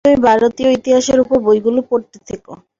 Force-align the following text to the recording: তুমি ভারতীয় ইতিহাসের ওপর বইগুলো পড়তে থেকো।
তুমি 0.05 0.17
ভারতীয় 0.27 0.69
ইতিহাসের 0.71 1.17
ওপর 1.23 1.37
বইগুলো 1.45 1.79
পড়তে 1.89 2.17
থেকো। 2.29 2.51